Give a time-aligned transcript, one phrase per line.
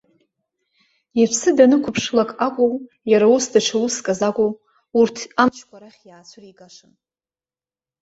[1.21, 2.73] Иԥсы данақәыԥшлак акәу,
[3.11, 4.51] иара ус даҽа уск азы акәу,
[4.99, 6.93] урҭ амчқәа арахь иаацәыригашан.